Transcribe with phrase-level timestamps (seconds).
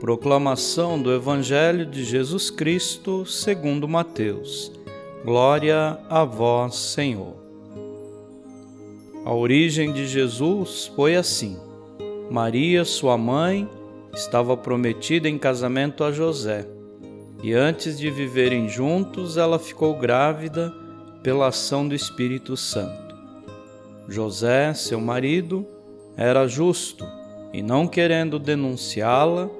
[0.00, 4.72] Proclamação do Evangelho de Jesus Cristo segundo Mateus.
[5.22, 7.34] Glória a vós, Senhor.
[9.26, 11.58] A origem de Jesus foi assim.
[12.30, 13.68] Maria, sua mãe,
[14.14, 16.66] estava prometida em casamento a José,
[17.42, 20.72] e antes de viverem juntos, ela ficou grávida
[21.22, 23.14] pela ação do Espírito Santo.
[24.08, 25.66] José, seu marido,
[26.16, 27.04] era justo
[27.52, 29.59] e, não querendo denunciá-la,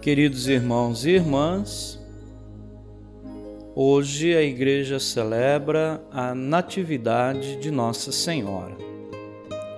[0.00, 2.00] Queridos irmãos e irmãs,
[3.74, 8.74] hoje a Igreja celebra a Natividade de Nossa Senhora.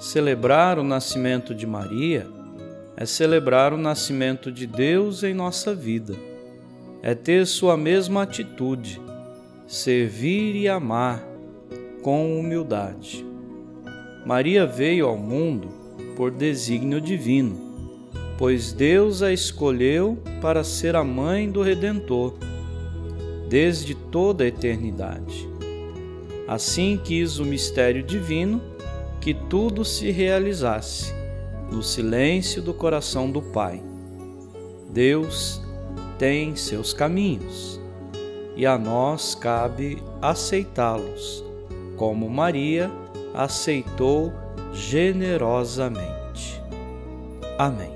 [0.00, 2.26] Celebrar o nascimento de Maria
[2.96, 6.14] é celebrar o nascimento de Deus em nossa vida,
[7.02, 8.98] é ter sua mesma atitude,
[9.66, 11.22] servir e amar
[12.02, 13.22] com humildade.
[14.24, 15.68] Maria veio ao mundo
[16.16, 17.65] por desígnio divino,
[18.38, 22.34] pois Deus a escolheu para ser a mãe do Redentor
[23.48, 25.48] desde toda a eternidade.
[26.46, 28.60] Assim quis o mistério divino
[29.20, 31.12] que tudo se realizasse
[31.70, 33.82] no silêncio do coração do Pai.
[34.90, 35.60] Deus
[36.18, 37.80] tem seus caminhos
[38.54, 41.44] e a nós cabe aceitá-los,
[41.96, 42.90] como Maria
[43.34, 44.32] aceitou
[44.72, 46.62] generosamente.
[47.58, 47.95] Amém.